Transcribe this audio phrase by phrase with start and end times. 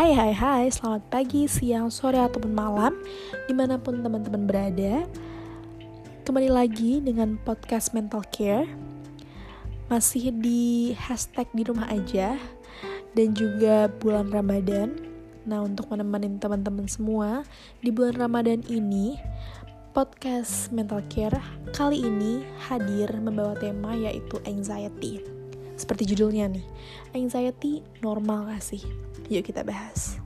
[0.00, 2.96] Hai hai hai, selamat pagi, siang, sore, ataupun malam
[3.44, 5.04] Di mana pun teman-teman berada.
[6.24, 8.64] Kembali lagi dengan podcast Mental Care.
[9.92, 12.32] Masih di hashtag di rumah aja
[13.12, 14.96] Dan juga bulan Ramadan.
[15.44, 17.44] Nah untuk menemani teman-teman semua
[17.84, 19.20] Di bulan Ramadan ini
[19.92, 21.36] Podcast Mental Care
[21.76, 25.39] kali ini hadir membawa tema yaitu anxiety
[25.80, 26.66] seperti judulnya nih,
[27.16, 28.84] anxiety normal gak sih?
[29.32, 30.20] Yuk kita bahas.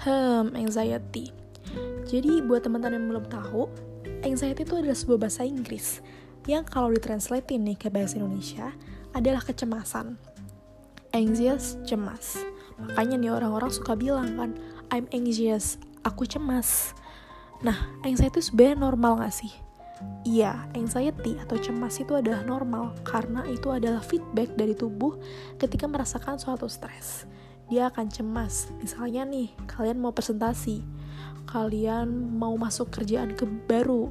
[0.00, 1.34] Hmm, anxiety.
[2.08, 3.68] Jadi buat teman-teman yang belum tahu,
[4.24, 6.00] anxiety itu adalah sebuah bahasa Inggris
[6.48, 8.72] yang kalau ditranslate nih ke bahasa Indonesia
[9.12, 10.16] adalah kecemasan.
[11.12, 12.40] Anxious, cemas.
[12.80, 14.56] Makanya nih orang-orang suka bilang kan,
[14.88, 16.96] I'm anxious, aku cemas.
[17.60, 19.52] Nah, anxiety sebenarnya normal gak sih?
[20.22, 25.18] Iya, anxiety atau cemas itu adalah normal karena itu adalah feedback dari tubuh
[25.58, 27.26] ketika merasakan suatu stres.
[27.66, 28.70] Dia akan cemas.
[28.78, 30.86] Misalnya nih, kalian mau presentasi,
[31.50, 34.08] kalian mau masuk kerjaan ke baru,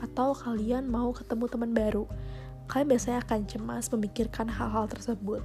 [0.00, 2.04] atau kalian mau ketemu teman baru.
[2.68, 5.44] Kalian biasanya akan cemas memikirkan hal-hal tersebut.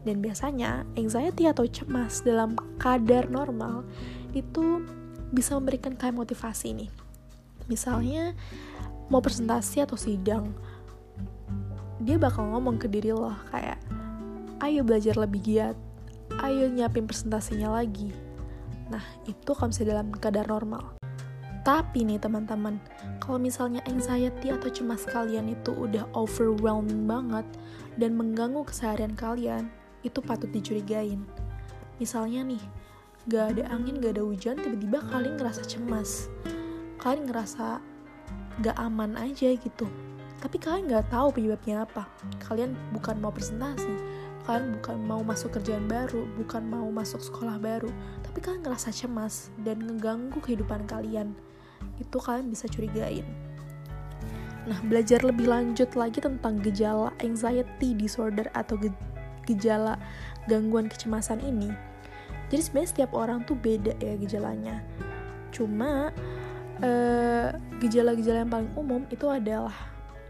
[0.00, 3.84] Dan biasanya anxiety atau cemas dalam kadar normal
[4.32, 4.80] itu
[5.30, 6.90] bisa memberikan kalian motivasi nih.
[7.68, 8.34] Misalnya
[9.10, 10.54] mau presentasi atau sidang
[12.00, 13.76] dia bakal ngomong ke diri lo kayak
[14.64, 15.76] ayo belajar lebih giat
[16.40, 18.14] ayo nyiapin presentasinya lagi.
[18.88, 20.84] Nah itu kalau misalnya dalam keadaan normal.
[21.60, 22.80] Tapi nih teman-teman
[23.20, 27.44] kalau misalnya anxiety atau cemas kalian itu udah overwhelming banget
[28.00, 29.68] dan mengganggu keseharian kalian
[30.00, 31.20] itu patut dicurigain.
[32.00, 32.62] Misalnya nih
[33.28, 36.32] gak ada angin gak ada hujan tiba-tiba kalian ngerasa cemas.
[36.96, 37.84] Kalian ngerasa
[38.60, 39.88] gak aman aja gitu.
[40.40, 42.08] Tapi kalian gak tahu penyebabnya apa.
[42.44, 43.92] Kalian bukan mau presentasi.
[44.48, 46.24] Kalian bukan mau masuk kerjaan baru.
[46.40, 47.92] Bukan mau masuk sekolah baru.
[48.24, 51.36] Tapi kalian ngerasa cemas dan ngeganggu kehidupan kalian.
[52.00, 53.24] Itu kalian bisa curigain.
[54.68, 58.76] Nah belajar lebih lanjut lagi tentang gejala anxiety disorder atau
[59.48, 59.96] gejala
[60.48, 61.72] gangguan kecemasan ini.
[62.50, 64.84] Jadi sebenarnya setiap orang tuh beda ya gejalanya.
[65.54, 66.10] Cuma
[67.82, 69.74] gejala-gejala yang paling umum itu adalah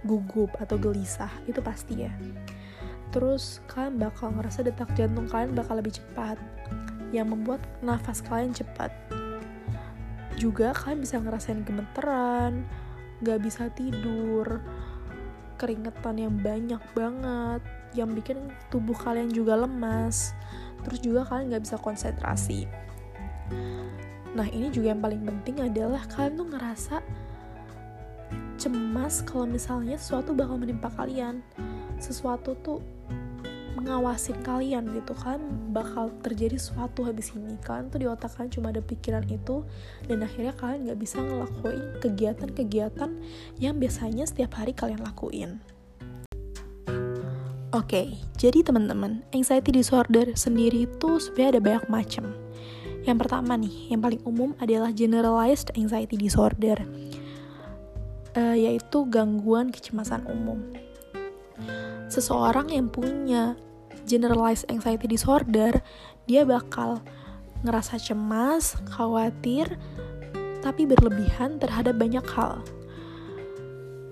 [0.06, 2.12] gugup atau gelisah itu pasti ya
[3.10, 6.38] terus kalian bakal ngerasa detak jantung kalian bakal lebih cepat
[7.10, 8.90] yang membuat nafas kalian cepat.
[10.38, 12.64] Juga kalian bisa ngerasain gemeteran
[13.20, 14.64] gak bisa tidur
[15.60, 17.60] keringetan yang banyak banget
[17.92, 20.32] yang bikin tubuh kalian juga lemas.
[20.86, 22.64] Terus juga kalian gak bisa konsentrasi
[24.34, 26.96] Nah ini juga yang paling penting adalah kalian tuh ngerasa
[28.60, 31.42] cemas kalau misalnya sesuatu bakal menimpa kalian.
[31.98, 32.78] Sesuatu tuh
[33.74, 35.16] mengawasin kalian gitu.
[35.16, 35.40] Kan
[35.74, 37.56] bakal terjadi sesuatu habis ini.
[37.64, 39.66] Kalian tuh di otak kalian cuma ada pikiran itu
[40.06, 43.10] dan akhirnya kalian nggak bisa ngelakuin kegiatan-kegiatan
[43.58, 45.58] yang biasanya setiap hari kalian lakuin.
[47.70, 52.24] Oke, okay, jadi teman-teman, anxiety disorder sendiri itu sebenarnya ada banyak macam
[53.08, 56.76] yang pertama nih, yang paling umum adalah generalized anxiety disorder,
[58.36, 60.60] uh, yaitu gangguan kecemasan umum.
[62.10, 63.56] Seseorang yang punya
[64.04, 65.78] generalized anxiety disorder,
[66.28, 67.00] dia bakal
[67.64, 69.78] ngerasa cemas, khawatir,
[70.60, 72.60] tapi berlebihan terhadap banyak hal.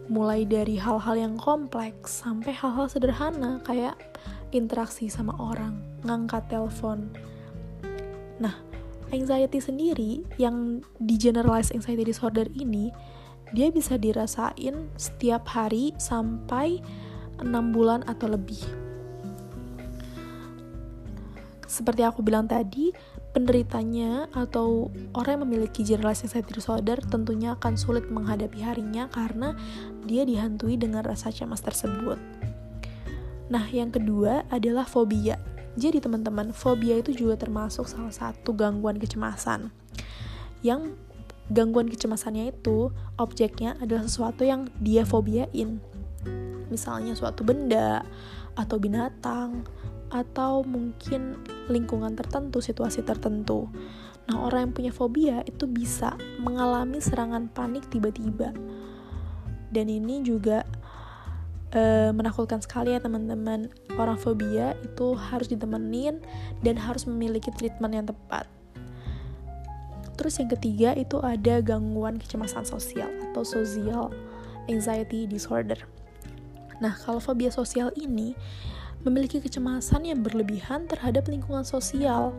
[0.08, 3.96] Mulai dari hal-hal yang kompleks sampai hal-hal sederhana kayak
[4.56, 5.76] interaksi sama orang,
[6.08, 7.12] ngangkat telepon.
[8.40, 8.56] Nah,
[9.12, 12.92] anxiety sendiri yang di generalized anxiety disorder ini
[13.56, 16.84] dia bisa dirasain setiap hari sampai
[17.40, 18.60] 6 bulan atau lebih.
[21.68, 22.92] Seperti aku bilang tadi,
[23.36, 29.52] penderitanya atau orang yang memiliki generalized anxiety disorder tentunya akan sulit menghadapi harinya karena
[30.08, 32.16] dia dihantui dengan rasa cemas tersebut.
[33.48, 35.36] Nah, yang kedua adalah fobia.
[35.78, 39.70] Jadi teman-teman, fobia itu juga termasuk salah satu gangguan kecemasan.
[40.58, 40.98] Yang
[41.54, 45.78] gangguan kecemasannya itu objeknya adalah sesuatu yang dia fobiain.
[46.66, 48.02] Misalnya suatu benda
[48.58, 49.62] atau binatang
[50.10, 51.38] atau mungkin
[51.70, 53.70] lingkungan tertentu, situasi tertentu.
[54.28, 58.52] Nah, orang yang punya fobia itu bisa mengalami serangan panik tiba-tiba.
[59.70, 60.64] Dan ini juga
[61.72, 66.22] e, menakutkan sekali ya teman-teman orang fobia itu harus ditemenin
[66.62, 68.46] dan harus memiliki treatment yang tepat
[70.14, 74.14] terus yang ketiga itu ada gangguan kecemasan sosial atau social
[74.70, 75.78] anxiety disorder
[76.78, 78.38] nah kalau fobia sosial ini
[79.06, 82.34] memiliki kecemasan yang berlebihan terhadap lingkungan sosial,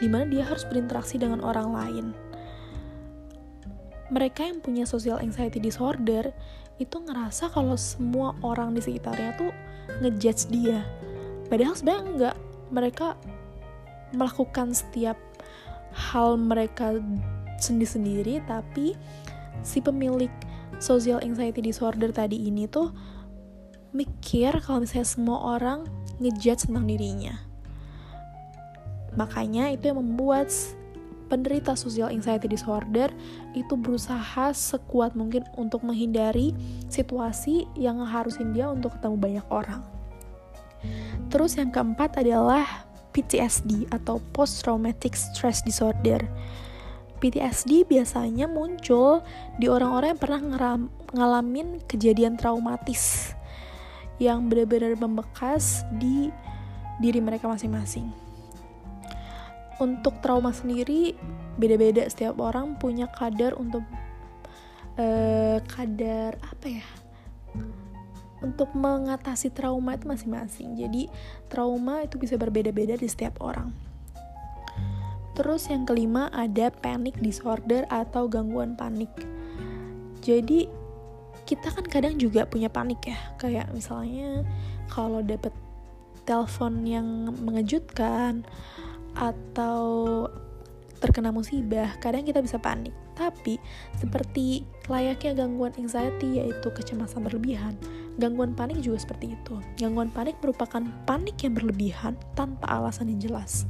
[0.00, 2.06] di mana dia harus berinteraksi dengan orang lain.
[4.08, 6.32] Mereka yang punya social anxiety disorder
[6.78, 9.50] itu ngerasa kalau semua orang di sekitarnya tuh
[10.02, 10.86] ngejudge dia.
[11.50, 12.36] Padahal sebenarnya enggak.
[12.68, 13.08] Mereka
[14.12, 15.16] melakukan setiap
[15.92, 17.00] hal mereka
[17.58, 18.94] sendiri-sendiri tapi
[19.64, 20.30] si pemilik
[20.78, 22.92] social anxiety disorder tadi ini tuh
[23.96, 25.88] mikir kalau misalnya semua orang
[26.22, 27.34] ngejudge tentang dirinya.
[29.16, 30.52] Makanya itu yang membuat
[31.28, 33.12] penderita social anxiety disorder
[33.52, 36.56] itu berusaha sekuat mungkin untuk menghindari
[36.88, 39.80] situasi yang harusin dia untuk ketemu banyak orang.
[41.28, 46.24] Terus yang keempat adalah PTSD atau Post Traumatic Stress Disorder.
[47.18, 49.26] PTSD biasanya muncul
[49.58, 50.40] di orang-orang yang pernah
[51.10, 53.34] ngalamin kejadian traumatis
[54.22, 56.30] yang benar-benar membekas di
[57.02, 58.27] diri mereka masing-masing.
[59.78, 61.14] Untuk trauma sendiri
[61.54, 63.86] beda-beda setiap orang punya kadar untuk
[64.98, 66.86] uh, kadar apa ya?
[68.38, 70.78] Untuk mengatasi trauma itu masing-masing.
[70.78, 71.10] Jadi
[71.50, 73.70] trauma itu bisa berbeda-beda di setiap orang.
[75.38, 79.10] Terus yang kelima ada panic disorder atau gangguan panik.
[80.18, 80.66] Jadi
[81.46, 84.42] kita kan kadang juga punya panik ya, kayak misalnya
[84.90, 85.54] kalau dapet
[86.28, 88.44] telepon yang mengejutkan
[89.18, 90.26] atau
[90.98, 92.94] terkena musibah, kadang kita bisa panik.
[93.14, 93.58] Tapi
[93.98, 97.74] seperti layaknya gangguan anxiety yaitu kecemasan berlebihan,
[98.18, 99.58] gangguan panik juga seperti itu.
[99.78, 103.66] Gangguan panik merupakan panik yang berlebihan tanpa alasan yang jelas.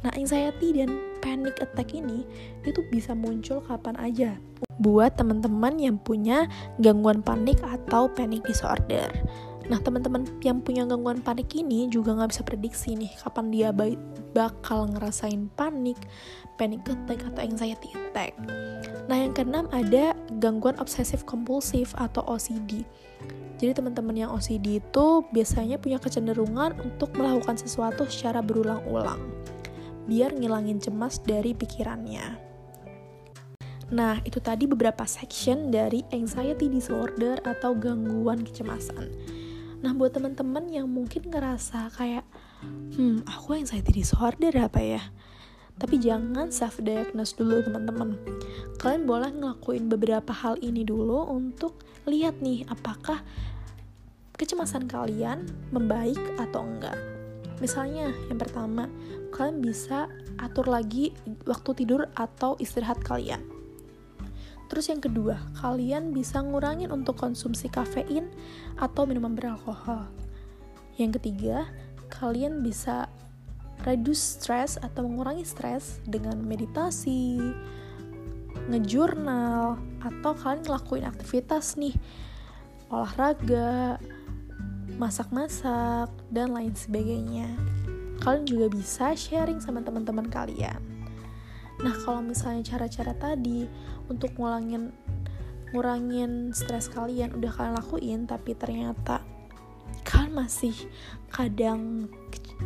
[0.00, 2.24] Nah, anxiety dan panic attack ini
[2.64, 4.40] itu bisa muncul kapan aja
[4.80, 6.48] buat teman-teman yang punya
[6.80, 9.12] gangguan panik atau panic disorder.
[9.70, 13.70] Nah, teman-teman yang punya gangguan panik ini juga nggak bisa prediksi nih kapan dia
[14.34, 15.94] bakal ngerasain panik,
[16.58, 18.34] panic attack atau anxiety attack.
[19.06, 22.82] Nah, yang keenam ada gangguan obsesif kompulsif atau OCD.
[23.62, 29.22] Jadi teman-teman yang OCD itu biasanya punya kecenderungan untuk melakukan sesuatu secara berulang-ulang
[30.10, 32.34] biar ngilangin cemas dari pikirannya.
[33.94, 39.38] Nah, itu tadi beberapa section dari anxiety disorder atau gangguan kecemasan.
[39.80, 42.28] Nah, buat teman-teman yang mungkin ngerasa kayak,
[42.96, 45.02] hmm, aku anxiety disorder apa ya?
[45.80, 48.20] Tapi jangan self-diagnose dulu teman-teman.
[48.76, 53.24] Kalian boleh ngelakuin beberapa hal ini dulu untuk lihat nih apakah
[54.36, 56.96] kecemasan kalian membaik atau enggak.
[57.64, 58.88] Misalnya, yang pertama,
[59.32, 61.12] kalian bisa atur lagi
[61.44, 63.49] waktu tidur atau istirahat kalian.
[64.70, 68.30] Terus yang kedua, kalian bisa ngurangin untuk konsumsi kafein
[68.78, 70.06] atau minuman beralkohol.
[70.94, 71.66] Yang ketiga,
[72.06, 73.10] kalian bisa
[73.82, 77.42] reduce stress atau mengurangi stres dengan meditasi,
[78.70, 79.74] ngejurnal,
[80.06, 81.98] atau kalian ngelakuin aktivitas nih,
[82.94, 83.98] olahraga,
[85.02, 87.50] masak-masak, dan lain sebagainya.
[88.22, 90.99] Kalian juga bisa sharing sama teman-teman kalian.
[91.80, 93.64] Nah, kalau misalnya cara-cara tadi
[94.12, 94.92] untuk ngulangin
[95.70, 99.22] ngurangin stres kalian udah kalian lakuin tapi ternyata
[100.02, 100.74] kalian masih
[101.30, 102.10] kadang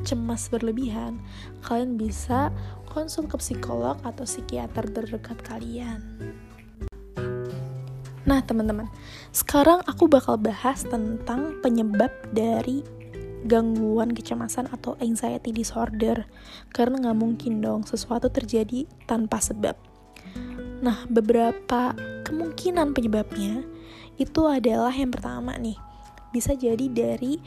[0.02, 1.20] cemas berlebihan,
[1.62, 2.50] kalian bisa
[2.90, 6.02] konsul ke psikolog atau psikiater terdekat kalian.
[8.24, 8.88] Nah, teman-teman,
[9.36, 12.80] sekarang aku bakal bahas tentang penyebab dari
[13.44, 16.24] gangguan kecemasan atau anxiety disorder
[16.72, 19.76] karena nggak mungkin dong sesuatu terjadi tanpa sebab.
[20.84, 23.64] Nah, beberapa kemungkinan penyebabnya
[24.20, 25.76] itu adalah yang pertama nih,
[26.32, 27.40] bisa jadi dari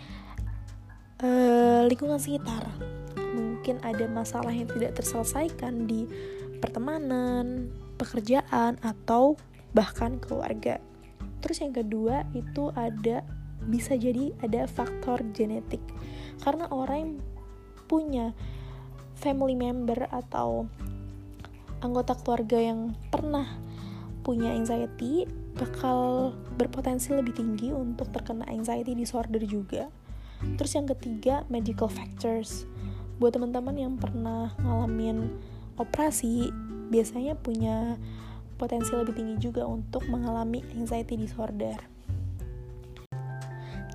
[1.22, 2.66] uh, lingkungan sekitar.
[3.18, 6.10] Mungkin ada masalah yang tidak terselesaikan di
[6.58, 7.70] pertemanan,
[8.01, 9.38] pekerjaan, atau
[9.75, 10.82] bahkan keluarga.
[11.44, 13.22] Terus yang kedua itu ada
[13.68, 15.84] bisa jadi ada faktor genetik.
[16.42, 17.14] Karena orang yang
[17.88, 18.26] punya
[19.20, 20.68] family member atau
[21.84, 23.46] anggota keluarga yang pernah
[24.26, 25.24] punya anxiety
[25.58, 29.90] bakal berpotensi lebih tinggi untuk terkena anxiety disorder juga.
[30.38, 32.70] Terus yang ketiga, medical factors.
[33.18, 35.34] Buat teman-teman yang pernah ngalamin
[35.82, 36.54] operasi,
[36.94, 37.98] biasanya punya
[38.62, 41.97] potensi lebih tinggi juga untuk mengalami anxiety disorder.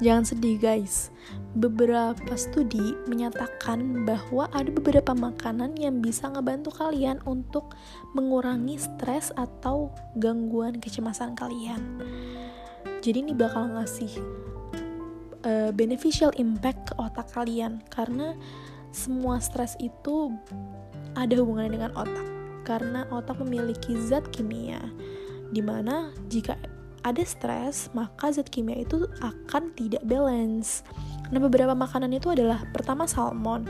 [0.02, 1.14] Jangan sedih guys,
[1.54, 7.78] beberapa studi menyatakan bahwa ada beberapa makanan yang bisa ngebantu kalian untuk
[8.10, 12.02] mengurangi stres atau gangguan kecemasan kalian.
[12.98, 14.10] Jadi ini bakal ngasih
[15.46, 18.34] uh, beneficial impact ke otak kalian karena
[18.90, 20.34] semua stres itu
[21.14, 22.26] ada hubungannya dengan otak
[22.66, 24.82] karena otak memiliki zat kimia
[25.54, 26.58] di mana jika
[27.02, 30.86] ada stres maka zat kimia itu akan tidak balance.
[31.34, 33.66] Nah beberapa makanan itu adalah pertama salmon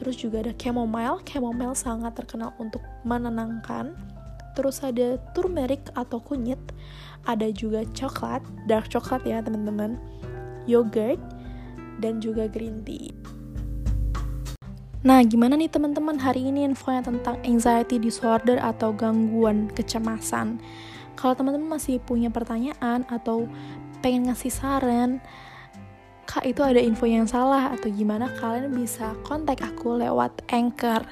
[0.00, 1.20] terus juga ada chamomile.
[1.28, 3.92] Chamomile sangat terkenal untuk menenangkan.
[4.56, 6.58] Terus ada turmeric atau kunyit
[7.28, 10.00] ada juga coklat dark coklat ya teman-teman
[10.64, 11.20] yogurt
[12.00, 13.12] dan juga green tea.
[15.00, 20.60] Nah, gimana nih teman-teman hari ini infonya tentang anxiety disorder atau gangguan kecemasan?
[21.20, 23.44] Kalau teman-teman masih punya pertanyaan atau
[24.00, 25.20] pengen ngasih saran,
[26.24, 31.02] Kak itu ada info yang salah atau gimana kalian bisa kontak aku lewat Anchor.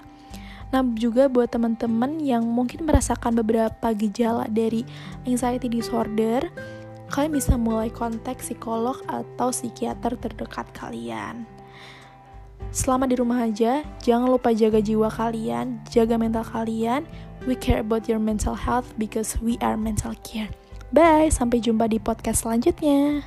[0.71, 4.87] Nah, juga buat teman-teman yang mungkin merasakan beberapa gejala dari
[5.27, 6.47] anxiety disorder,
[7.11, 11.49] kalian bisa mulai kontak psikolog atau psikiater terdekat kalian.
[12.71, 17.09] Selama di rumah aja, jangan lupa jaga jiwa kalian, jaga mental kalian.
[17.49, 20.53] We care about your mental health because we are mental care.
[20.93, 23.25] Bye, sampai jumpa di podcast selanjutnya.